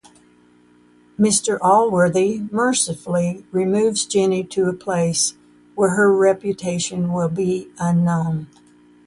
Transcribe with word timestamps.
Mr 1.19 1.59
Allworthy 1.61 2.39
mercifully 2.51 3.45
removes 3.51 4.03
Jenny 4.03 4.43
to 4.45 4.67
a 4.67 4.73
place 4.73 5.35
where 5.75 5.91
her 5.91 6.11
reputation 6.11 7.13
will 7.13 7.29
be 7.29 7.69
unknown. 7.77 8.47